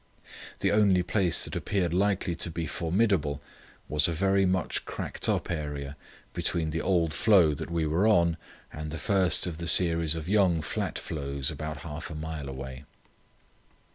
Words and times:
The 0.61 0.71
only 0.71 1.03
place 1.03 1.45
that 1.45 1.55
appeared 1.55 1.93
likely 1.93 2.35
to 2.35 2.49
be 2.49 2.65
formidable 2.65 3.39
was 3.87 4.07
a 4.07 4.11
very 4.13 4.47
much 4.47 4.83
cracked 4.83 5.29
up 5.29 5.51
area 5.51 5.95
between 6.33 6.71
the 6.71 6.81
old 6.81 7.13
floe 7.13 7.53
that 7.53 7.69
we 7.69 7.85
were 7.85 8.07
on 8.07 8.37
and 8.73 8.89
the 8.89 8.97
first 8.97 9.45
of 9.45 9.59
the 9.59 9.67
series 9.67 10.15
of 10.15 10.27
young 10.27 10.63
flat 10.63 10.97
floes 10.97 11.51
about 11.51 11.81
half 11.85 12.09
a 12.09 12.15
mile 12.15 12.49
away. 12.49 12.83